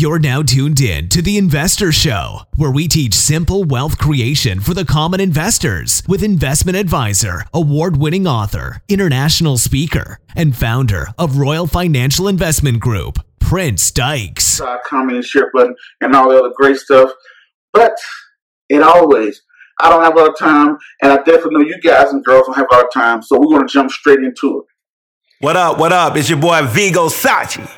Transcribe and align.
You're 0.00 0.20
now 0.20 0.44
tuned 0.44 0.80
in 0.80 1.08
to 1.08 1.20
The 1.20 1.38
Investor 1.38 1.90
Show, 1.90 2.42
where 2.54 2.70
we 2.70 2.86
teach 2.86 3.14
simple 3.14 3.64
wealth 3.64 3.98
creation 3.98 4.60
for 4.60 4.72
the 4.72 4.84
common 4.84 5.18
investors 5.18 6.04
with 6.06 6.22
investment 6.22 6.78
advisor, 6.78 7.42
award 7.52 7.96
winning 7.96 8.24
author, 8.24 8.80
international 8.86 9.58
speaker, 9.58 10.20
and 10.36 10.56
founder 10.56 11.08
of 11.18 11.36
Royal 11.36 11.66
Financial 11.66 12.28
Investment 12.28 12.78
Group, 12.78 13.18
Prince 13.40 13.90
Dykes. 13.90 14.60
Uh, 14.60 14.76
comment 14.86 15.16
and 15.16 15.24
share 15.24 15.50
button 15.52 15.74
and 16.00 16.14
all 16.14 16.28
the 16.28 16.38
other 16.38 16.54
great 16.54 16.76
stuff. 16.76 17.10
But 17.72 17.96
it 18.68 18.84
always, 18.84 19.42
I 19.80 19.90
don't 19.90 20.04
have 20.04 20.14
a 20.14 20.16
lot 20.16 20.28
of 20.28 20.38
time, 20.38 20.78
and 21.02 21.10
I 21.10 21.16
definitely 21.16 21.54
know 21.54 21.68
you 21.70 21.80
guys 21.80 22.12
and 22.12 22.24
girls 22.24 22.46
don't 22.46 22.54
have 22.54 22.68
a 22.70 22.74
lot 22.76 22.84
of 22.84 22.92
time, 22.92 23.20
so 23.20 23.36
we're 23.36 23.46
going 23.46 23.66
to 23.66 23.72
jump 23.72 23.90
straight 23.90 24.20
into 24.20 24.60
it. 24.60 24.64
What 25.40 25.56
up, 25.56 25.80
what 25.80 25.90
up? 25.90 26.16
It's 26.16 26.30
your 26.30 26.38
boy 26.38 26.64
Vigo 26.68 27.08
Sachi. 27.08 27.68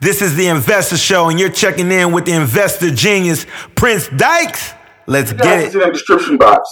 This 0.00 0.22
is 0.22 0.36
the 0.36 0.46
Investor 0.46 0.96
Show, 0.96 1.28
and 1.28 1.40
you're 1.40 1.50
checking 1.50 1.90
in 1.90 2.12
with 2.12 2.24
the 2.24 2.32
investor 2.32 2.92
genius, 2.92 3.46
Prince 3.74 4.06
Dykes. 4.08 4.72
Let's 5.08 5.32
You 5.32 5.38
get 5.38 5.58
it. 5.58 5.74
in 5.74 5.80
the 5.80 5.90
description 5.90 6.36
box. 6.36 6.68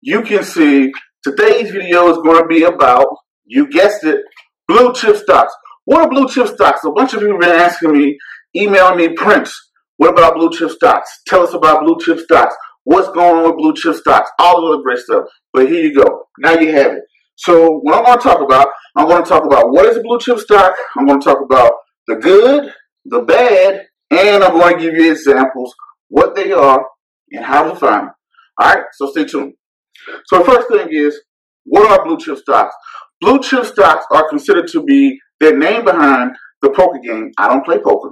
You 0.00 0.22
can 0.22 0.42
see 0.42 0.90
today's 1.22 1.70
video 1.70 2.10
is 2.10 2.16
going 2.18 2.42
to 2.42 2.46
be 2.48 2.64
about, 2.64 3.06
you 3.44 3.68
guessed 3.68 4.02
it, 4.02 4.18
blue 4.66 4.92
chip 4.94 5.16
stocks. 5.16 5.54
What 5.84 6.02
are 6.02 6.10
blue 6.10 6.28
chip 6.28 6.48
stocks? 6.48 6.80
A 6.84 6.90
bunch 6.90 7.14
of 7.14 7.22
you 7.22 7.30
have 7.30 7.40
been 7.40 7.50
asking 7.50 7.92
me, 7.92 8.18
emailing 8.56 8.96
me, 8.98 9.08
Prince, 9.10 9.54
what 9.98 10.10
about 10.10 10.34
blue 10.34 10.50
chip 10.50 10.70
stocks? 10.70 11.08
Tell 11.28 11.42
us 11.42 11.54
about 11.54 11.84
blue 11.84 11.98
chip 12.00 12.18
stocks. 12.18 12.56
What's 12.82 13.08
going 13.10 13.36
on 13.36 13.44
with 13.44 13.58
blue 13.58 13.74
chip 13.74 13.94
stocks? 13.94 14.28
All 14.40 14.60
the 14.60 14.74
other 14.74 14.82
great 14.82 14.98
stuff. 14.98 15.26
But 15.52 15.68
here 15.68 15.84
you 15.84 15.94
go. 15.94 16.24
Now 16.40 16.54
you 16.54 16.72
have 16.72 16.94
it. 16.94 17.02
So 17.36 17.78
what 17.82 17.94
I'm 17.94 18.04
going 18.04 18.18
to 18.18 18.22
talk 18.24 18.40
about, 18.40 18.68
I'm 18.96 19.06
going 19.06 19.22
to 19.22 19.28
talk 19.28 19.44
about 19.44 19.70
what 19.70 19.86
is 19.86 19.96
a 19.96 20.00
blue 20.00 20.18
chip 20.18 20.38
stock. 20.38 20.74
I'm 20.96 21.06
going 21.06 21.20
to 21.20 21.24
talk 21.24 21.38
about 21.44 21.72
the 22.06 22.16
good, 22.16 22.72
the 23.04 23.22
bad, 23.22 23.86
and 24.10 24.44
I'm 24.44 24.52
going 24.52 24.78
to 24.78 24.82
give 24.82 24.94
you 24.94 25.12
examples, 25.12 25.74
what 26.08 26.34
they 26.34 26.52
are, 26.52 26.86
and 27.30 27.44
how 27.44 27.70
to 27.70 27.76
find 27.76 28.08
them. 28.08 28.14
All 28.58 28.74
right, 28.74 28.84
so 28.92 29.10
stay 29.10 29.24
tuned. 29.24 29.54
So 30.26 30.38
the 30.38 30.44
first 30.44 30.68
thing 30.68 30.88
is, 30.90 31.20
what 31.64 31.90
are 31.90 32.04
blue 32.04 32.18
chip 32.18 32.38
stocks? 32.38 32.74
Blue 33.20 33.40
chip 33.40 33.64
stocks 33.64 34.06
are 34.12 34.28
considered 34.28 34.68
to 34.68 34.82
be 34.82 35.18
their 35.40 35.56
name 35.56 35.84
behind 35.84 36.32
the 36.62 36.70
poker 36.70 37.00
game. 37.02 37.32
I 37.38 37.48
don't 37.48 37.64
play 37.64 37.78
poker, 37.78 38.10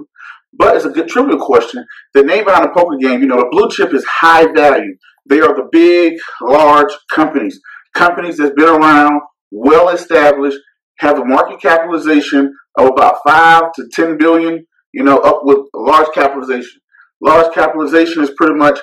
but 0.53 0.75
it's 0.75 0.85
a 0.85 0.89
good 0.89 1.07
trivia 1.07 1.37
question. 1.37 1.85
The 2.13 2.23
name 2.23 2.45
behind 2.45 2.65
the 2.65 2.73
poker 2.75 2.97
game, 2.97 3.21
you 3.21 3.27
know, 3.27 3.37
the 3.37 3.49
blue 3.51 3.69
chip 3.69 3.93
is 3.93 4.05
high 4.05 4.51
value. 4.51 4.95
They 5.27 5.39
are 5.39 5.55
the 5.55 5.67
big, 5.71 6.19
large 6.41 6.91
companies, 7.11 7.59
companies 7.95 8.37
that's 8.37 8.53
been 8.53 8.69
around, 8.69 9.21
well 9.51 9.89
established, 9.89 10.57
have 10.99 11.19
a 11.19 11.25
market 11.25 11.61
capitalization 11.61 12.53
of 12.77 12.87
about 12.87 13.17
five 13.27 13.71
to 13.75 13.87
ten 13.93 14.17
billion. 14.17 14.65
You 14.93 15.03
know, 15.03 15.17
up 15.17 15.41
with 15.43 15.59
large 15.73 16.07
capitalization. 16.13 16.79
Large 17.21 17.53
capitalization 17.53 18.23
is 18.23 18.31
pretty 18.37 18.55
much 18.55 18.79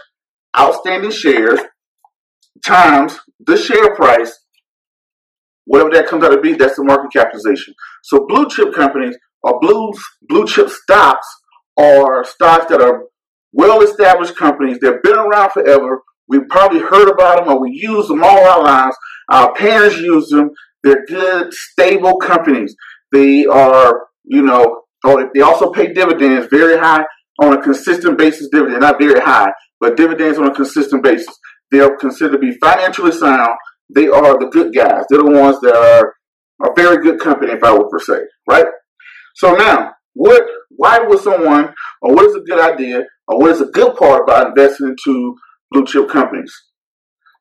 outstanding 0.58 1.10
shares 1.10 1.60
times 2.64 3.18
the 3.46 3.56
share 3.56 3.94
price, 3.94 4.32
whatever 5.64 5.90
that 5.90 6.06
comes 6.06 6.24
out 6.24 6.30
to 6.30 6.40
be, 6.40 6.54
that's 6.54 6.76
the 6.76 6.84
market 6.84 7.12
capitalization. 7.12 7.74
So 8.02 8.26
blue 8.28 8.48
chip 8.48 8.74
companies 8.74 9.16
or 9.42 9.58
blue 9.60 9.92
blue 10.28 10.46
chip 10.46 10.68
stocks 10.68 11.26
are 11.78 12.24
stocks 12.24 12.66
that 12.68 12.80
are 12.80 13.04
well 13.52 13.82
established 13.82 14.36
companies. 14.36 14.78
They've 14.80 15.02
been 15.02 15.18
around 15.18 15.52
forever. 15.52 16.02
We've 16.28 16.48
probably 16.48 16.80
heard 16.80 17.08
about 17.08 17.44
them 17.44 17.54
or 17.54 17.60
we 17.60 17.70
use 17.72 18.08
them 18.08 18.22
all 18.22 18.38
our 18.38 18.62
lives. 18.62 18.96
Our 19.30 19.52
parents 19.54 19.98
use 19.98 20.28
them. 20.28 20.50
They're 20.82 21.04
good, 21.06 21.52
stable 21.52 22.16
companies. 22.16 22.74
They 23.12 23.46
are, 23.46 24.06
you 24.24 24.42
know, 24.42 24.82
or 25.04 25.30
they 25.34 25.40
also 25.40 25.70
pay 25.70 25.92
dividends 25.92 26.48
very 26.50 26.78
high 26.78 27.04
on 27.40 27.52
a 27.52 27.62
consistent 27.62 28.18
basis. 28.18 28.48
Dividend, 28.50 28.80
not 28.80 28.98
very 28.98 29.20
high, 29.20 29.50
but 29.80 29.96
dividends 29.96 30.38
on 30.38 30.46
a 30.46 30.54
consistent 30.54 31.02
basis. 31.02 31.34
They 31.70 31.80
are 31.80 31.96
considered 31.96 32.32
to 32.32 32.38
be 32.38 32.56
financially 32.60 33.12
sound. 33.12 33.56
They 33.94 34.08
are 34.08 34.38
the 34.38 34.48
good 34.50 34.74
guys. 34.74 35.04
They're 35.08 35.22
the 35.22 35.30
ones 35.30 35.60
that 35.60 35.74
are 35.74 36.14
a 36.64 36.72
very 36.76 37.02
good 37.02 37.20
company, 37.20 37.52
if 37.52 37.62
I 37.62 37.72
would 37.72 37.90
per 37.90 37.98
se, 37.98 38.20
right? 38.48 38.66
So 39.34 39.54
now, 39.54 39.92
what? 40.14 40.44
Why 40.70 41.00
would 41.00 41.20
someone, 41.20 41.74
or 42.00 42.14
what 42.14 42.26
is 42.26 42.34
a 42.34 42.40
good 42.40 42.60
idea, 42.60 43.02
or 43.28 43.38
what 43.38 43.50
is 43.50 43.60
a 43.60 43.66
good 43.66 43.96
part 43.96 44.22
about 44.22 44.48
investing 44.48 44.88
into 44.88 45.36
blue 45.70 45.84
chip 45.84 46.08
companies? 46.08 46.52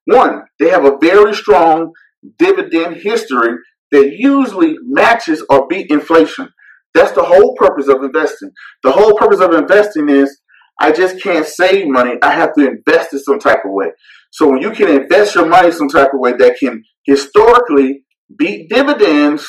One, 0.05 0.43
they 0.59 0.69
have 0.69 0.85
a 0.85 0.97
very 0.99 1.33
strong 1.33 1.91
dividend 2.37 2.97
history 2.97 3.55
that 3.91 4.15
usually 4.17 4.75
matches 4.83 5.43
or 5.49 5.67
beat 5.67 5.91
inflation. 5.91 6.49
That's 6.93 7.11
the 7.13 7.23
whole 7.23 7.55
purpose 7.55 7.87
of 7.87 8.03
investing. 8.03 8.51
The 8.83 8.91
whole 8.91 9.17
purpose 9.17 9.39
of 9.39 9.53
investing 9.53 10.09
is 10.09 10.41
I 10.79 10.91
just 10.91 11.21
can't 11.21 11.45
save 11.45 11.87
money. 11.87 12.13
I 12.21 12.31
have 12.31 12.53
to 12.55 12.67
invest 12.67 13.13
it 13.13 13.19
some 13.19 13.39
type 13.39 13.59
of 13.65 13.71
way. 13.71 13.91
So 14.31 14.49
when 14.49 14.61
you 14.61 14.71
can 14.71 14.89
invest 14.89 15.35
your 15.35 15.45
money 15.45 15.71
some 15.71 15.89
type 15.89 16.13
of 16.13 16.19
way 16.19 16.33
that 16.33 16.57
can 16.59 16.83
historically 17.05 18.03
beat 18.37 18.69
dividends, 18.69 19.47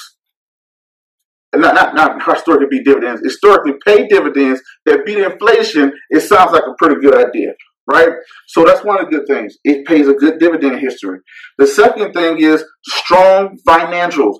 not 1.54 1.74
not 1.74 1.94
not 1.94 2.22
historically 2.22 2.66
beat 2.70 2.84
dividends, 2.84 3.20
historically 3.24 3.74
pay 3.86 4.06
dividends 4.08 4.60
that 4.86 5.04
beat 5.06 5.18
inflation, 5.18 5.92
it 6.10 6.20
sounds 6.20 6.52
like 6.52 6.64
a 6.64 6.74
pretty 6.78 7.00
good 7.00 7.14
idea, 7.14 7.52
right? 7.90 8.10
So 8.48 8.64
that's 8.64 8.84
one 8.84 9.00
of 9.00 9.10
the 9.10 9.18
good 9.18 9.26
things. 9.26 9.56
It 9.64 9.86
pays 9.86 10.08
a 10.08 10.14
good 10.14 10.38
dividend 10.38 10.80
history. 10.80 11.18
The 11.58 11.66
second 11.66 12.12
thing 12.12 12.38
is 12.38 12.64
strong 12.86 13.58
financials. 13.66 14.36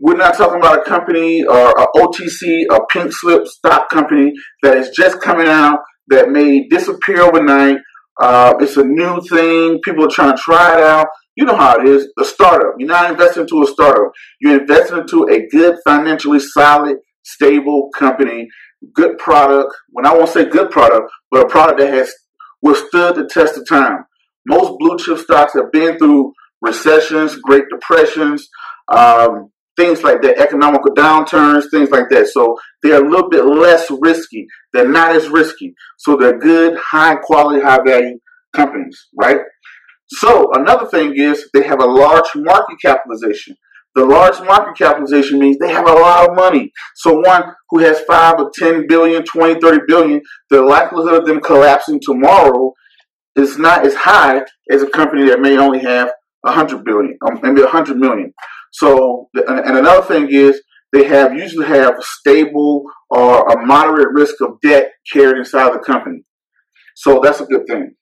We're 0.00 0.16
not 0.16 0.36
talking 0.36 0.58
about 0.58 0.78
a 0.78 0.88
company 0.88 1.44
or 1.44 1.70
a 1.70 1.86
OTC, 1.96 2.64
a 2.70 2.80
pink 2.86 3.12
slip 3.12 3.46
stock 3.46 3.90
company 3.90 4.32
that 4.62 4.76
is 4.78 4.90
just 4.96 5.20
coming 5.20 5.46
out 5.46 5.80
that 6.08 6.30
may 6.30 6.66
disappear 6.68 7.20
overnight. 7.20 7.78
Uh, 8.20 8.54
it's 8.60 8.76
a 8.76 8.84
new 8.84 9.20
thing. 9.22 9.80
People 9.84 10.04
are 10.04 10.10
trying 10.10 10.36
to 10.36 10.42
try 10.42 10.78
it 10.78 10.82
out. 10.82 11.06
You 11.36 11.44
know 11.44 11.56
how 11.56 11.78
it 11.78 11.86
is. 11.86 12.08
A 12.18 12.24
startup. 12.24 12.74
You're 12.78 12.88
not 12.88 13.10
investing 13.10 13.42
into 13.42 13.62
a 13.62 13.66
startup. 13.66 14.12
You're 14.40 14.60
investing 14.60 14.98
into 14.98 15.26
a 15.30 15.46
good, 15.48 15.76
financially 15.84 16.40
solid, 16.40 16.96
stable 17.22 17.90
company, 17.96 18.48
good 18.94 19.18
product. 19.18 19.74
When 19.90 20.06
I 20.06 20.14
won't 20.14 20.28
say 20.28 20.46
good 20.46 20.70
product, 20.70 21.10
but 21.30 21.46
a 21.46 21.48
product 21.48 21.78
that 21.78 21.92
has 21.92 22.12
withstood 22.62 23.16
the 23.16 23.28
test 23.30 23.56
of 23.56 23.68
time. 23.68 24.04
Most 24.46 24.78
blue 24.78 24.98
chip 24.98 25.18
stocks 25.18 25.54
have 25.54 25.70
been 25.72 25.98
through 25.98 26.32
recessions, 26.60 27.36
Great 27.36 27.64
Depressions, 27.70 28.48
um, 28.94 29.50
things 29.76 30.02
like 30.02 30.20
that, 30.22 30.38
economical 30.38 30.94
downturns, 30.94 31.70
things 31.70 31.90
like 31.90 32.08
that. 32.10 32.28
So 32.28 32.56
they're 32.82 33.04
a 33.04 33.08
little 33.08 33.30
bit 33.30 33.44
less 33.44 33.86
risky. 34.00 34.46
They're 34.72 34.88
not 34.88 35.14
as 35.14 35.28
risky. 35.28 35.74
So 35.98 36.16
they're 36.16 36.38
good, 36.38 36.76
high 36.78 37.16
quality, 37.16 37.62
high 37.62 37.80
value 37.86 38.18
companies, 38.54 39.08
right? 39.18 39.38
So 40.08 40.50
another 40.54 40.86
thing 40.86 41.14
is 41.16 41.48
they 41.54 41.62
have 41.62 41.80
a 41.80 41.86
large 41.86 42.28
market 42.34 42.76
capitalization. 42.82 43.56
The 43.96 44.04
large 44.04 44.40
market 44.46 44.78
capitalization 44.78 45.40
means 45.40 45.58
they 45.58 45.72
have 45.72 45.88
a 45.88 45.92
lot 45.92 46.28
of 46.28 46.36
money. 46.36 46.70
So 46.96 47.18
one 47.18 47.42
who 47.70 47.80
has 47.80 48.00
5 48.00 48.34
or 48.38 48.50
10 48.54 48.86
billion, 48.88 49.24
20, 49.24 49.60
30 49.60 49.78
billion, 49.88 50.20
the 50.48 50.62
likelihood 50.62 51.14
of 51.14 51.26
them 51.26 51.40
collapsing 51.40 52.00
tomorrow 52.00 52.72
is 53.36 53.58
not 53.58 53.84
as 53.84 53.94
high 53.94 54.42
as 54.70 54.82
a 54.82 54.90
company 54.90 55.26
that 55.26 55.40
may 55.40 55.56
only 55.58 55.80
have 55.80 56.10
100 56.42 56.84
billion, 56.84 57.18
um, 57.26 57.40
maybe 57.42 57.62
100 57.62 57.96
million. 57.96 58.32
So, 58.72 59.28
and 59.34 59.76
another 59.76 60.06
thing 60.06 60.28
is 60.30 60.62
they 60.92 61.04
have 61.04 61.34
usually 61.34 61.66
have 61.66 61.98
a 61.98 62.02
stable 62.02 62.84
or 63.10 63.48
a 63.48 63.66
moderate 63.66 64.12
risk 64.12 64.40
of 64.40 64.60
debt 64.62 64.90
carried 65.12 65.38
inside 65.38 65.72
the 65.72 65.78
company. 65.80 66.22
So 66.96 67.20
that's 67.22 67.40
a 67.40 67.46
good 67.46 67.66
thing. 67.66 67.94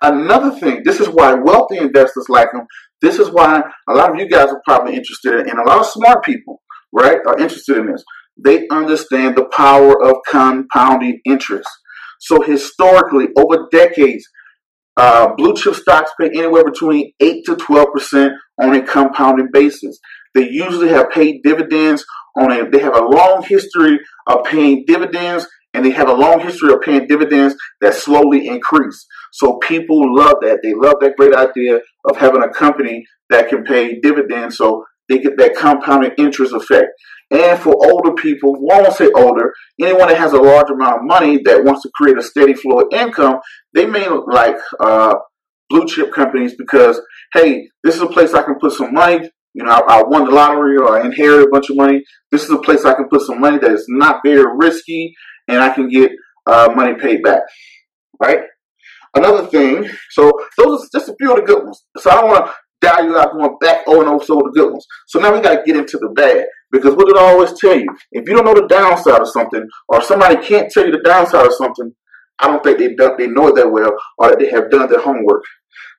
Another 0.00 0.50
thing, 0.58 0.82
this 0.84 1.00
is 1.00 1.08
why 1.08 1.34
wealthy 1.34 1.78
investors 1.78 2.26
like 2.28 2.48
them. 2.52 2.66
This 3.02 3.18
is 3.18 3.30
why 3.30 3.62
a 3.88 3.94
lot 3.94 4.10
of 4.10 4.18
you 4.18 4.28
guys 4.28 4.48
are 4.48 4.62
probably 4.64 4.94
interested 4.94 5.34
in, 5.34 5.50
and 5.50 5.58
a 5.58 5.68
lot 5.68 5.80
of 5.80 5.86
smart 5.86 6.24
people, 6.24 6.62
right, 6.92 7.18
are 7.26 7.38
interested 7.38 7.76
in 7.76 7.86
this. 7.86 8.02
They 8.42 8.66
understand 8.70 9.36
the 9.36 9.46
power 9.46 10.02
of 10.02 10.16
compounding 10.28 11.20
interest. 11.24 11.68
So 12.20 12.42
historically, 12.42 13.28
over 13.36 13.68
decades, 13.70 14.26
uh, 14.96 15.34
blue 15.36 15.54
chip 15.54 15.74
stocks 15.74 16.10
pay 16.18 16.28
anywhere 16.28 16.64
between 16.64 17.12
8 17.20 17.44
to 17.46 17.56
12% 17.56 18.30
on 18.62 18.74
a 18.74 18.82
compounding 18.82 19.48
basis. 19.52 19.98
They 20.34 20.48
usually 20.48 20.88
have 20.88 21.10
paid 21.10 21.42
dividends 21.42 22.04
on 22.36 22.50
a, 22.50 22.68
they 22.68 22.80
have 22.80 22.96
a 22.96 23.04
long 23.04 23.42
history 23.42 23.98
of 24.26 24.44
paying 24.44 24.84
dividends 24.86 25.46
and 25.74 25.84
they 25.84 25.90
have 25.90 26.08
a 26.08 26.14
long 26.14 26.40
history 26.40 26.72
of 26.72 26.80
paying 26.80 27.06
dividends 27.06 27.54
that 27.82 27.94
slowly 27.94 28.46
increase. 28.46 29.06
So 29.32 29.58
people 29.58 30.14
love 30.14 30.36
that. 30.42 30.60
They 30.62 30.74
love 30.74 30.96
that 31.00 31.16
great 31.16 31.34
idea 31.34 31.80
of 32.08 32.16
having 32.16 32.42
a 32.42 32.48
company 32.48 33.04
that 33.30 33.48
can 33.48 33.64
pay 33.64 34.00
dividends 34.00 34.56
so 34.56 34.84
they 35.08 35.18
get 35.18 35.38
that 35.38 35.56
compounding 35.56 36.12
interest 36.18 36.52
effect. 36.52 36.88
And 37.30 37.58
for 37.58 37.74
older 37.74 38.12
people, 38.12 38.56
well, 38.60 38.78
I 38.78 38.82
won't 38.82 38.94
say 38.94 39.10
older, 39.14 39.52
anyone 39.80 40.08
that 40.08 40.18
has 40.18 40.32
a 40.32 40.40
large 40.40 40.70
amount 40.70 40.98
of 40.98 41.04
money 41.04 41.40
that 41.44 41.64
wants 41.64 41.82
to 41.82 41.90
create 41.94 42.18
a 42.18 42.22
steady 42.22 42.54
flow 42.54 42.80
of 42.80 42.92
income, 42.92 43.38
they 43.74 43.86
may 43.86 44.08
like 44.08 44.56
uh, 44.78 45.14
blue 45.68 45.86
chip 45.86 46.12
companies 46.12 46.54
because, 46.56 47.00
hey, 47.34 47.68
this 47.82 47.96
is 47.96 48.02
a 48.02 48.06
place 48.06 48.32
I 48.32 48.42
can 48.42 48.56
put 48.60 48.72
some 48.72 48.94
money. 48.94 49.28
You 49.54 49.64
know, 49.64 49.70
I, 49.70 49.98
I 49.98 50.02
won 50.04 50.26
the 50.26 50.30
lottery 50.30 50.76
or 50.76 51.00
I 51.00 51.04
inherited 51.04 51.48
a 51.48 51.50
bunch 51.50 51.70
of 51.70 51.76
money. 51.76 52.02
This 52.30 52.44
is 52.44 52.50
a 52.50 52.58
place 52.58 52.84
I 52.84 52.94
can 52.94 53.08
put 53.08 53.22
some 53.22 53.40
money 53.40 53.58
that 53.58 53.72
is 53.72 53.86
not 53.88 54.20
very 54.24 54.44
risky 54.56 55.14
and 55.48 55.58
I 55.58 55.70
can 55.70 55.88
get 55.88 56.12
uh, 56.46 56.72
money 56.76 56.94
paid 56.94 57.22
back. 57.22 57.42
Right? 58.20 58.40
Another 59.16 59.46
thing, 59.46 59.88
so 60.10 60.30
those 60.58 60.84
are 60.84 60.88
just 60.92 61.08
a 61.08 61.16
few 61.18 61.32
of 61.32 61.38
the 61.38 61.42
good 61.42 61.64
ones. 61.64 61.82
So 61.98 62.10
I 62.10 62.20
don't 62.20 62.28
want 62.28 62.46
to 62.46 62.52
dial 62.82 63.04
you 63.04 63.16
out 63.16 63.32
going 63.32 63.56
back 63.60 63.88
over 63.88 64.00
and 64.00 64.10
over 64.10 64.24
so 64.24 64.34
the 64.34 64.52
good 64.54 64.70
ones. 64.70 64.86
So 65.06 65.18
now 65.18 65.32
we 65.32 65.40
got 65.40 65.56
to 65.56 65.62
get 65.64 65.76
into 65.76 65.98
the 65.98 66.10
bad. 66.14 66.44
Because 66.70 66.94
what 66.94 67.06
did 67.06 67.16
I 67.16 67.30
always 67.30 67.58
tell 67.58 67.78
you? 67.78 67.86
If 68.12 68.28
you 68.28 68.36
don't 68.36 68.44
know 68.44 68.54
the 68.54 68.68
downside 68.68 69.20
of 69.20 69.28
something, 69.28 69.66
or 69.88 70.02
somebody 70.02 70.44
can't 70.46 70.70
tell 70.70 70.84
you 70.84 70.92
the 70.92 71.02
downside 71.02 71.46
of 71.46 71.54
something, 71.54 71.92
I 72.38 72.48
don't 72.48 72.62
think 72.62 72.78
they 72.78 72.94
done, 72.94 73.14
they 73.16 73.28
know 73.28 73.48
it 73.48 73.54
that 73.54 73.70
well, 73.70 73.96
or 74.18 74.30
that 74.30 74.38
they 74.38 74.50
have 74.50 74.70
done 74.70 74.90
their 74.90 75.00
homework. 75.00 75.44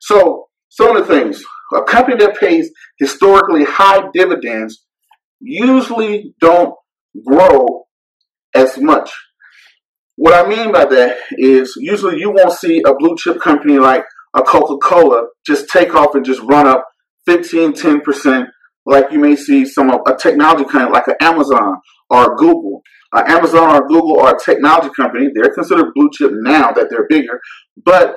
So 0.02 0.46
some 0.70 0.96
of 0.96 1.08
the 1.08 1.14
things, 1.14 1.44
a 1.76 1.82
company 1.82 2.18
that 2.18 2.38
pays 2.38 2.70
historically 3.00 3.64
high 3.64 4.04
dividends 4.14 4.86
usually 5.40 6.36
don't 6.40 6.76
grow 7.26 7.86
as 8.54 8.78
much. 8.78 9.12
What 10.18 10.34
I 10.34 10.50
mean 10.50 10.72
by 10.72 10.86
that 10.86 11.18
is 11.32 11.76
usually 11.78 12.20
you 12.20 12.32
won't 12.32 12.52
see 12.52 12.82
a 12.86 12.96
blue 12.96 13.16
chip 13.18 13.40
company 13.40 13.78
like 13.78 14.04
a 14.36 14.42
Coca-Cola 14.42 15.28
just 15.46 15.70
take 15.70 15.94
off 15.94 16.16
and 16.16 16.26
just 16.26 16.42
run 16.42 16.68
up 16.68 16.86
15, 17.28 17.74
10%, 17.74 18.48
like 18.88 19.12
you 19.12 19.20
may 19.20 19.36
see 19.36 19.64
some 19.64 19.92
of 19.92 20.02
a 20.08 20.16
technology 20.16 20.64
company 20.64 20.92
like 20.92 21.08
an 21.08 21.16
Amazon 21.22 21.76
or 22.10 22.36
Google. 22.36 22.82
Uh, 23.14 23.24
Amazon 23.28 23.76
or 23.76 23.88
Google 23.88 24.20
are 24.20 24.36
a 24.36 24.40
technology 24.40 24.90
company. 24.96 25.28
They're 25.34 25.54
considered 25.54 25.94
blue 25.94 26.10
chip 26.12 26.32
now 26.34 26.72
that 26.72 26.88
they're 26.90 27.08
bigger, 27.08 27.40
but 27.86 28.16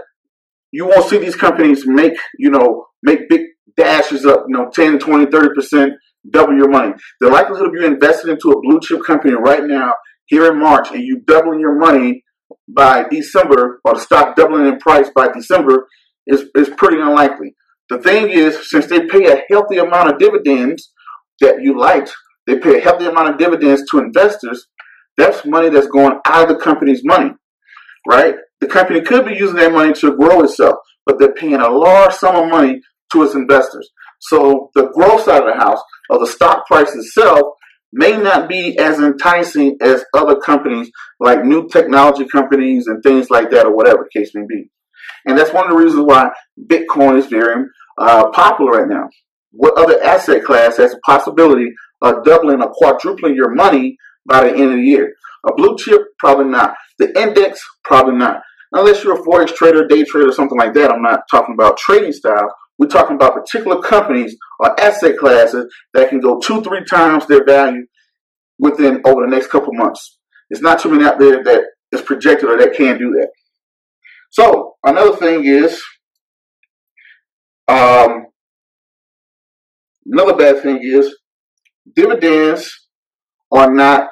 you 0.73 0.87
won't 0.87 1.09
see 1.09 1.19
these 1.19 1.37
companies 1.37 1.87
make, 1.87 2.15
you 2.39 2.51
know, 2.51 2.87
make 3.03 3.29
big 3.29 3.43
dashes 3.77 4.25
up, 4.25 4.45
you 4.49 4.57
know, 4.57 4.71
10, 4.73 5.01
20, 5.01 5.27
30%, 5.27 5.91
double 6.31 6.57
your 6.57 6.71
money. 6.71 6.93
The 7.21 7.29
likelihood 7.29 7.69
of 7.69 7.75
you 7.75 7.85
investing 7.85 8.31
into 8.31 8.51
a 8.51 8.61
blue 8.63 8.81
chip 8.81 9.05
company 9.05 9.35
right 9.35 9.65
now 9.65 9.93
here 10.31 10.51
in 10.51 10.59
March 10.59 10.89
and 10.91 11.03
you 11.03 11.21
doubling 11.27 11.61
your 11.61 11.79
money 11.79 12.25
by 12.69 13.05
December 13.11 13.81
or 13.85 13.95
the 13.95 14.01
stock 14.01 14.37
doubling 14.37 14.67
in 14.67 14.79
price 14.79 15.11
by 15.15 15.29
December 15.29 15.87
is, 16.27 16.45
is 16.55 16.71
pretty 16.77 17.01
unlikely. 17.01 17.55
The 17.91 17.99
thing 17.99 18.31
is, 18.31 18.71
since 18.71 18.87
they 18.87 19.07
pay 19.07 19.27
a 19.27 19.43
healthy 19.51 19.79
amount 19.79 20.11
of 20.11 20.19
dividends 20.19 20.93
that 21.41 21.61
you 21.61 21.79
liked, 21.79 22.13
they 22.47 22.59
pay 22.59 22.79
a 22.79 22.81
healthy 22.81 23.07
amount 23.07 23.31
of 23.31 23.39
dividends 23.39 23.83
to 23.91 23.99
investors, 23.99 24.69
that's 25.19 25.45
money 25.45 25.69
that's 25.69 25.89
going 25.89 26.19
out 26.25 26.49
of 26.49 26.57
the 26.57 26.63
company's 26.63 27.03
money, 27.05 27.33
right? 28.09 28.37
The 28.61 28.69
company 28.69 29.01
could 29.01 29.27
be 29.27 29.35
using 29.35 29.57
that 29.57 29.73
money 29.73 29.93
to 29.95 30.17
grow 30.17 30.43
itself, 30.43 30.77
but 31.05 31.19
they're 31.19 31.35
paying 31.35 31.57
a 31.57 31.69
large 31.69 32.15
sum 32.15 32.37
of 32.37 32.49
money 32.49 32.81
to 33.13 33.25
its 33.25 33.35
investors. 33.35 33.91
So 34.21 34.71
the 34.75 34.91
growth 34.95 35.25
side 35.25 35.43
of 35.43 35.53
the 35.53 35.61
house, 35.61 35.81
or 36.09 36.21
the 36.21 36.27
stock 36.27 36.67
price 36.67 36.95
itself, 36.95 37.41
may 37.93 38.17
not 38.17 38.49
be 38.49 38.79
as 38.79 38.99
enticing 38.99 39.77
as 39.81 40.05
other 40.15 40.37
companies 40.37 40.91
like 41.19 41.45
new 41.45 41.69
technology 41.69 42.25
companies 42.27 42.87
and 42.87 43.03
things 43.03 43.31
like 43.31 43.51
that, 43.51 43.67
or 43.67 43.75
whatever 43.75 44.05
the 44.05 44.21
case 44.21 44.31
may 44.35 44.45
be. 44.49 44.71
And 45.27 45.37
that's 45.37 45.53
one 45.53 45.65
of 45.65 45.71
the 45.71 45.77
reasons 45.77 46.05
why 46.07 46.31
Bitcoin 46.67 47.19
is 47.19 47.27
very 47.27 47.67
uh, 47.99 48.31
popular 48.31 48.73
right 48.73 48.89
now. 48.89 49.09
What 49.53 49.77
other 49.77 50.03
asset 50.03 50.45
class 50.45 50.77
has 50.77 50.95
a 50.95 50.99
possibility 51.05 51.73
of 52.01 52.25
doubling 52.25 52.63
or 52.63 52.71
quadrupling 52.73 53.35
your 53.35 53.55
money 53.55 53.97
by 54.27 54.45
the 54.45 54.51
end 54.51 54.71
of 54.71 54.77
the 54.77 54.83
year? 54.83 55.15
A 55.47 55.55
blue 55.55 55.77
chip, 55.77 56.03
probably 56.19 56.47
not. 56.47 56.75
The 56.99 57.19
index, 57.21 57.61
probably 57.85 58.17
not. 58.17 58.43
Unless 58.73 59.03
you're 59.03 59.21
a 59.21 59.23
forex 59.23 59.55
trader, 59.55 59.87
day 59.87 60.05
trader, 60.05 60.33
something 60.33 60.59
like 60.59 60.75
that. 60.75 60.93
I'm 60.93 61.03
not 61.03 61.23
talking 61.31 61.55
about 61.55 61.77
trading 61.77 62.13
style. 62.13 62.55
We're 62.81 62.87
talking 62.87 63.17
about 63.17 63.35
particular 63.35 63.83
companies 63.83 64.35
or 64.59 64.81
asset 64.81 65.19
classes 65.19 65.71
that 65.93 66.09
can 66.09 66.19
go 66.19 66.41
two, 66.41 66.63
three 66.63 66.83
times 66.87 67.27
their 67.27 67.45
value 67.45 67.85
within 68.59 69.03
over 69.05 69.21
the 69.21 69.31
next 69.31 69.49
couple 69.49 69.75
months. 69.75 70.19
It's 70.49 70.63
not 70.63 70.81
too 70.81 70.89
many 70.89 71.05
out 71.05 71.19
there 71.19 71.45
that 71.45 71.65
is 71.93 72.01
projected 72.01 72.49
or 72.49 72.57
that 72.57 72.73
can 72.75 72.97
do 72.97 73.11
that. 73.11 73.29
So 74.31 74.77
another 74.83 75.15
thing 75.15 75.45
is, 75.45 75.79
um, 77.69 78.29
another 80.07 80.35
bad 80.35 80.63
thing 80.63 80.81
is 80.83 81.15
dividends 81.95 82.73
are 83.53 83.71
not 83.71 84.09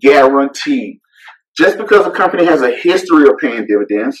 guaranteed. 0.00 0.98
Just 1.56 1.78
because 1.78 2.04
a 2.04 2.10
company 2.10 2.46
has 2.46 2.62
a 2.62 2.74
history 2.74 3.28
of 3.28 3.38
paying 3.38 3.64
dividends, 3.68 4.20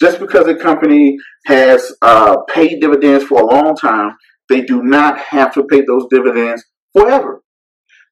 just 0.00 0.20
because 0.20 0.46
a 0.46 0.54
company 0.54 1.16
has 1.46 1.92
uh, 2.02 2.38
paid 2.48 2.80
dividends 2.80 3.24
for 3.24 3.40
a 3.40 3.46
long 3.46 3.76
time, 3.76 4.12
they 4.48 4.62
do 4.62 4.82
not 4.82 5.18
have 5.18 5.52
to 5.54 5.64
pay 5.64 5.82
those 5.82 6.06
dividends 6.10 6.64
forever. 6.96 7.42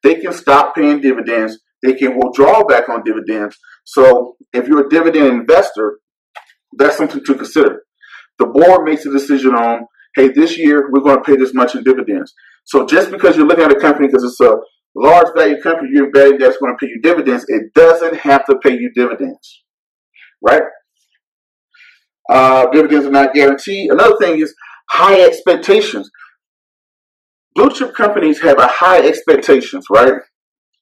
They 0.03 0.17
can 0.17 0.33
stop 0.33 0.75
paying 0.75 1.01
dividends. 1.01 1.59
They 1.83 1.95
can 1.95 2.17
withdraw 2.17 2.65
back 2.65 2.89
on 2.89 3.03
dividends. 3.05 3.57
So 3.85 4.37
if 4.53 4.69
you're 4.69 4.87
a 4.87 4.89
dividend 4.89 5.29
investor, 5.29 5.99
that's 6.77 6.97
something 6.97 7.25
to 7.25 7.35
consider. 7.35 7.83
The 8.39 8.47
board 8.47 8.85
makes 8.85 9.07
a 9.07 9.13
decision 9.13 9.55
on, 9.55 9.87
hey, 10.15 10.29
this 10.29 10.59
year 10.59 10.91
we're 10.91 11.03
going 11.03 11.17
to 11.17 11.23
pay 11.23 11.37
this 11.37 11.55
much 11.55 11.75
in 11.75 11.85
dividends. 11.85 12.35
So 12.65 12.85
just 12.87 13.11
because 13.11 13.37
you're 13.37 13.47
looking 13.47 13.65
at 13.65 13.73
a 13.73 13.81
company 13.81 14.09
because 14.09 14.25
it's 14.25 14.41
a 14.41 14.57
large 14.95 15.29
value 15.37 15.61
company 15.63 15.91
you're 15.93 16.11
betting 16.11 16.39
that's 16.39 16.57
going 16.57 16.73
to 16.73 16.79
pay 16.79 16.91
you 16.91 17.01
dividends, 17.03 17.45
it 17.49 17.73
doesn't 17.75 18.17
have 18.17 18.45
to 18.47 18.57
pay 18.63 18.73
you 18.73 18.91
dividends, 18.95 19.65
right? 20.43 20.63
Uh, 22.31 22.67
dividends 22.71 23.07
are 23.07 23.11
not 23.11 23.35
guaranteed. 23.35 23.91
Another 23.91 24.17
thing 24.19 24.41
is 24.41 24.55
high 24.91 25.21
expectations. 25.21 26.11
Blue 27.55 27.71
chip 27.71 27.95
companies 27.95 28.41
have 28.41 28.59
a 28.59 28.67
high 28.67 29.07
expectations, 29.07 29.87
right? 29.91 30.15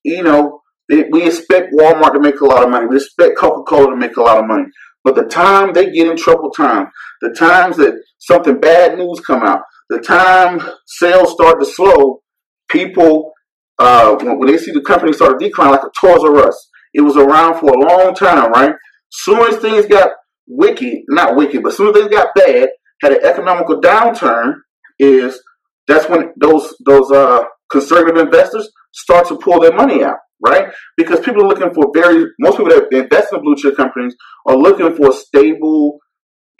You 0.02 0.22
know, 0.22 0.60
we 0.88 1.26
expect 1.26 1.72
Walmart 1.72 2.14
to 2.14 2.20
make 2.20 2.40
a 2.40 2.44
lot 2.44 2.64
of 2.64 2.70
money. 2.70 2.86
We 2.86 2.96
expect 2.96 3.38
Coca-Cola 3.38 3.90
to 3.90 3.96
make 3.96 4.16
a 4.16 4.22
lot 4.22 4.38
of 4.38 4.46
money. 4.46 4.64
But 5.02 5.14
the 5.14 5.24
time 5.24 5.72
they 5.72 5.90
get 5.90 6.06
in 6.06 6.16
trouble 6.16 6.50
time, 6.50 6.88
the 7.20 7.30
times 7.30 7.76
that 7.76 7.94
something 8.18 8.58
bad 8.58 8.98
news 8.98 9.20
come 9.20 9.42
out, 9.42 9.60
the 9.90 9.98
time 9.98 10.60
sales 10.86 11.32
start 11.32 11.60
to 11.60 11.66
slow, 11.66 12.22
people 12.68 13.32
uh, 13.78 14.16
when 14.16 14.46
they 14.46 14.56
see 14.56 14.72
the 14.72 14.80
company 14.80 15.12
start 15.12 15.38
to 15.38 15.46
decline, 15.46 15.70
like 15.70 15.82
a 15.82 15.90
Toys 16.00 16.24
R 16.24 16.48
Us, 16.48 16.70
it 16.92 17.00
was 17.00 17.16
around 17.16 17.58
for 17.58 17.70
a 17.70 17.78
long 17.78 18.14
time, 18.14 18.50
right? 18.52 18.74
Soon 19.10 19.40
as 19.40 19.56
things 19.56 19.86
got 19.86 20.10
wicked, 20.46 21.02
not 21.08 21.36
wicked, 21.36 21.62
but 21.62 21.74
soon 21.74 21.88
as 21.88 21.94
things 21.94 22.08
got 22.14 22.34
bad, 22.34 22.68
had 23.02 23.12
an 23.12 23.24
economical 23.24 23.80
downturn, 23.80 24.54
is 24.98 25.40
that's 25.86 26.08
when 26.08 26.32
those 26.36 26.74
those 26.84 27.10
uh, 27.10 27.44
conservative 27.70 28.24
investors 28.24 28.70
start 28.92 29.26
to 29.28 29.38
pull 29.38 29.60
their 29.60 29.74
money 29.74 30.04
out 30.04 30.16
right? 30.44 30.72
Because 30.96 31.20
people 31.20 31.44
are 31.44 31.48
looking 31.48 31.72
for 31.72 31.90
very, 31.94 32.26
most 32.38 32.58
people 32.58 32.70
that 32.70 32.88
invest 32.92 33.32
in 33.32 33.40
blue 33.40 33.56
chip 33.56 33.76
companies 33.76 34.14
are 34.46 34.56
looking 34.56 34.94
for 34.94 35.12
stable, 35.12 35.98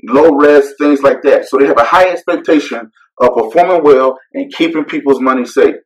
low 0.09 0.31
risk, 0.31 0.73
things 0.79 1.03
like 1.03 1.23
that. 1.23 1.47
So 1.47 1.59
they 1.59 1.67
have 1.67 1.79
a 1.79 1.85
high 1.85 2.09
expectation 2.09 2.91
of 3.21 3.35
performing 3.35 3.85
well 3.85 4.19
and 4.33 4.53
keeping 4.53 4.85
people's 4.85 5.21
money 5.21 5.45
safe. 5.45 5.76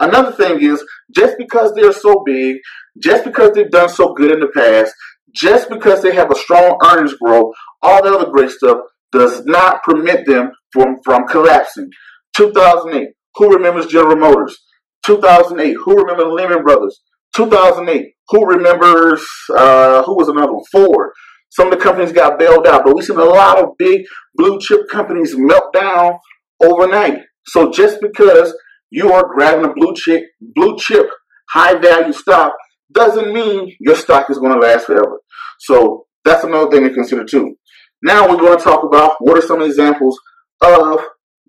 Another 0.00 0.32
thing 0.32 0.60
is, 0.60 0.84
just 1.14 1.36
because 1.38 1.72
they're 1.74 1.92
so 1.92 2.22
big, 2.26 2.56
just 3.00 3.24
because 3.24 3.52
they've 3.52 3.70
done 3.70 3.88
so 3.88 4.12
good 4.12 4.32
in 4.32 4.40
the 4.40 4.48
past, 4.54 4.92
just 5.34 5.68
because 5.68 6.02
they 6.02 6.14
have 6.14 6.30
a 6.30 6.36
strong 6.36 6.78
earnings 6.84 7.14
growth, 7.14 7.52
all 7.82 8.02
the 8.02 8.14
other 8.14 8.30
great 8.30 8.50
stuff 8.50 8.78
does 9.12 9.44
not 9.44 9.82
permit 9.82 10.26
them 10.26 10.52
from, 10.72 10.96
from 11.04 11.26
collapsing. 11.26 11.90
2008, 12.36 13.08
who 13.36 13.52
remembers 13.52 13.86
General 13.86 14.16
Motors? 14.16 14.58
2008. 15.04 15.76
Who 15.84 15.96
remembers 15.96 16.32
Lehman 16.32 16.62
Brothers? 16.62 17.00
2008. 17.36 18.12
Who 18.30 18.46
remembers, 18.46 19.24
uh, 19.54 20.02
who 20.04 20.16
was 20.16 20.28
another 20.28 20.52
one? 20.52 20.64
Ford. 20.72 21.10
Some 21.50 21.70
of 21.70 21.78
the 21.78 21.84
companies 21.84 22.12
got 22.12 22.38
bailed 22.38 22.66
out, 22.66 22.84
but 22.84 22.96
we've 22.96 23.04
seen 23.04 23.18
a 23.18 23.24
lot 23.24 23.58
of 23.58 23.70
big 23.78 24.02
blue 24.34 24.58
chip 24.58 24.88
companies 24.90 25.34
melt 25.36 25.72
down 25.72 26.14
overnight. 26.60 27.18
So 27.46 27.70
just 27.70 28.00
because 28.00 28.56
you 28.90 29.12
are 29.12 29.32
grabbing 29.32 29.64
a 29.64 29.72
blue 29.72 29.94
chip, 29.94 30.24
blue 30.40 30.76
chip, 30.78 31.06
high 31.50 31.74
value 31.74 32.12
stock 32.12 32.54
doesn't 32.92 33.32
mean 33.32 33.74
your 33.80 33.96
stock 33.96 34.30
is 34.30 34.38
going 34.38 34.52
to 34.52 34.58
last 34.58 34.86
forever. 34.86 35.20
So 35.60 36.06
that's 36.24 36.44
another 36.44 36.70
thing 36.70 36.84
to 36.84 36.94
consider 36.94 37.24
too. 37.24 37.56
Now 38.02 38.28
we're 38.28 38.36
going 38.36 38.56
to 38.58 38.64
talk 38.64 38.84
about 38.84 39.16
what 39.20 39.38
are 39.38 39.46
some 39.46 39.62
examples 39.62 40.18
of 40.60 41.00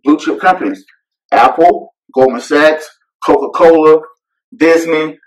blue 0.04 0.18
chip 0.18 0.40
companies. 0.40 0.86
Apple, 1.32 1.94
Goldman 2.14 2.42
Sachs, 2.42 2.88
Coca 3.26 3.50
Cola, 3.58 4.00
Disney, 4.56 5.18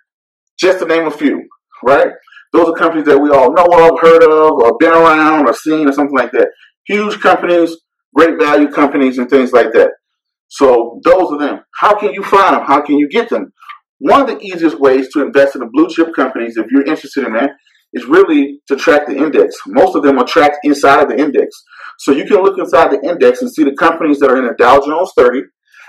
just 0.59 0.79
to 0.79 0.87
name 0.87 1.07
a 1.07 1.11
few, 1.11 1.47
right? 1.85 2.09
Those 2.53 2.69
are 2.69 2.75
companies 2.75 3.07
that 3.07 3.19
we 3.19 3.31
all 3.31 3.53
know 3.53 3.67
of, 3.67 4.01
heard 4.01 4.23
of, 4.23 4.53
or 4.53 4.79
been 4.79 4.93
around, 4.93 5.47
or 5.47 5.53
seen, 5.53 5.87
or 5.87 5.93
something 5.93 6.17
like 6.17 6.33
that. 6.33 6.49
Huge 6.87 7.21
companies, 7.21 7.77
great 8.15 8.39
value 8.39 8.69
companies, 8.69 9.19
and 9.19 9.29
things 9.29 9.53
like 9.53 9.73
that. 9.75 9.91
So 10.49 11.01
those 11.05 11.31
are 11.33 11.39
them. 11.39 11.61
How 11.79 11.99
can 11.99 12.15
you 12.15 12.23
find 12.23 12.57
them? 12.57 12.65
How 12.65 12.81
can 12.81 12.97
you 12.97 13.09
get 13.09 13.29
them? 13.29 13.53
One 13.99 14.21
of 14.21 14.27
the 14.29 14.39
easiest 14.41 14.79
ways 14.79 15.09
to 15.13 15.23
invest 15.23 15.57
in 15.57 15.61
the 15.61 15.71
blue 15.73 15.89
chip 15.89 16.15
companies, 16.15 16.57
if 16.57 16.67
you're 16.71 16.87
interested 16.87 17.27
in 17.27 17.33
that, 17.35 17.51
is 17.93 18.05
really 18.05 18.61
to 18.69 18.77
track 18.77 19.07
the 19.07 19.17
index. 19.17 19.57
Most 19.67 19.97
of 19.97 20.03
them 20.03 20.19
are 20.19 20.27
tracked 20.27 20.59
inside 20.63 21.03
of 21.03 21.09
the 21.09 21.19
index. 21.19 21.57
So 21.99 22.13
you 22.13 22.25
can 22.25 22.43
look 22.43 22.59
inside 22.59 22.93
the 22.93 23.01
index 23.03 23.43
and 23.43 23.53
see 23.53 23.65
the 23.65 23.75
companies 23.77 24.19
that 24.21 24.31
are 24.31 24.37
in 24.37 24.47
the 24.47 24.55
Dow 24.59 24.81
Jones 24.85 25.11
30, 25.17 25.43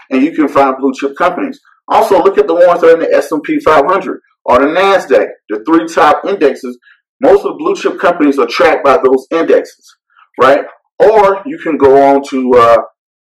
and 0.09 0.23
you 0.23 0.31
can 0.31 0.47
find 0.47 0.77
blue 0.77 0.93
chip 0.93 1.15
companies. 1.17 1.59
Also, 1.87 2.23
look 2.23 2.37
at 2.37 2.47
the 2.47 2.53
ones 2.53 2.81
that 2.81 2.91
are 2.91 2.93
in 2.93 2.99
the 2.99 3.13
S&P 3.13 3.59
500 3.59 4.21
or 4.45 4.59
the 4.59 4.67
NASDAQ, 4.67 5.27
the 5.49 5.63
three 5.65 5.87
top 5.87 6.25
indexes. 6.25 6.77
Most 7.21 7.45
of 7.45 7.53
the 7.53 7.57
blue 7.57 7.75
chip 7.75 7.99
companies 7.99 8.39
are 8.39 8.47
tracked 8.47 8.83
by 8.83 8.97
those 8.97 9.27
indexes, 9.31 9.95
right? 10.39 10.65
Or 10.99 11.41
you 11.45 11.59
can 11.59 11.77
go 11.77 12.01
on 12.01 12.23
to 12.29 12.53
uh, 12.53 12.77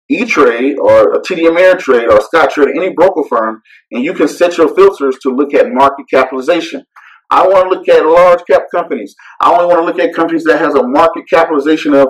E-Trade 0.09 0.77
or 0.79 1.13
a 1.13 1.19
TD 1.19 1.49
Ameritrade 1.49 2.09
or 2.09 2.19
Scottrade, 2.19 2.75
any 2.75 2.89
broker 2.89 3.23
firm, 3.27 3.61
and 3.91 4.03
you 4.03 4.13
can 4.13 4.27
set 4.27 4.57
your 4.57 4.73
filters 4.73 5.17
to 5.23 5.29
look 5.29 5.53
at 5.53 5.71
market 5.71 6.05
capitalization. 6.09 6.83
I 7.31 7.47
want 7.47 7.71
to 7.71 7.77
look 7.77 7.89
at 7.89 8.05
large 8.05 8.41
cap 8.49 8.63
companies. 8.69 9.15
I 9.41 9.51
only 9.51 9.65
want 9.65 9.79
to 9.81 9.85
look 9.85 9.99
at 9.99 10.13
companies 10.15 10.43
that 10.43 10.59
has 10.59 10.75
a 10.75 10.87
market 10.87 11.23
capitalization 11.29 11.95
of 11.95 12.09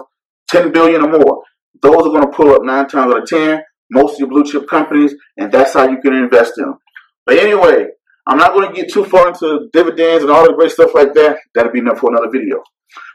10 0.49 0.73
billion 0.73 1.03
or 1.03 1.09
more. 1.09 1.43
Those 1.81 2.07
are 2.07 2.09
going 2.09 2.21
to 2.21 2.35
pull 2.35 2.53
up 2.53 2.63
nine 2.63 2.87
times 2.87 3.13
out 3.13 3.21
of 3.23 3.27
10, 3.27 3.61
most 3.91 4.13
of 4.13 4.19
your 4.19 4.29
blue 4.29 4.43
chip 4.43 4.67
companies, 4.67 5.15
and 5.37 5.51
that's 5.51 5.73
how 5.73 5.87
you 5.87 5.99
can 6.01 6.13
invest 6.13 6.57
in 6.57 6.65
them. 6.65 6.77
But 7.25 7.37
anyway, 7.37 7.87
I'm 8.27 8.37
not 8.37 8.53
going 8.53 8.67
to 8.67 8.75
get 8.75 8.91
too 8.91 9.05
far 9.05 9.29
into 9.29 9.69
dividends 9.71 10.23
and 10.23 10.31
all 10.31 10.45
the 10.45 10.53
great 10.53 10.71
stuff 10.71 10.93
like 10.93 11.13
that. 11.13 11.37
That'll 11.53 11.71
be 11.71 11.79
enough 11.79 11.99
for 11.99 12.11
another 12.11 12.29
video. 12.29 12.61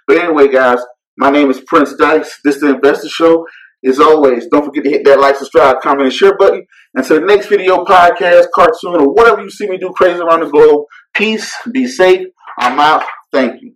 But 0.06 0.18
anyway, 0.18 0.48
guys, 0.48 0.78
my 1.16 1.30
name 1.30 1.50
is 1.50 1.60
Prince 1.60 1.94
Dykes. 1.94 2.40
This 2.44 2.56
is 2.56 2.60
the 2.62 2.74
Investor 2.74 3.08
Show. 3.08 3.46
As 3.86 3.98
always, 3.98 4.46
don't 4.48 4.64
forget 4.64 4.84
to 4.84 4.90
hit 4.90 5.04
that 5.04 5.20
like, 5.20 5.36
subscribe, 5.36 5.80
comment, 5.82 6.02
and 6.02 6.12
share 6.12 6.36
button. 6.36 6.66
Until 6.94 7.20
the 7.20 7.26
next 7.26 7.46
video, 7.46 7.84
podcast, 7.84 8.46
cartoon, 8.54 9.00
or 9.00 9.12
whatever 9.12 9.42
you 9.42 9.50
see 9.50 9.68
me 9.68 9.78
do 9.78 9.90
crazy 9.96 10.20
around 10.20 10.40
the 10.40 10.50
globe, 10.50 10.84
peace, 11.14 11.54
be 11.72 11.86
safe. 11.86 12.26
I'm 12.58 12.78
out. 12.78 13.04
Thank 13.32 13.62
you. 13.62 13.74